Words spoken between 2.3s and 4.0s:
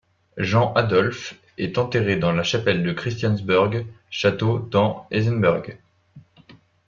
la chapelle de Christiansburg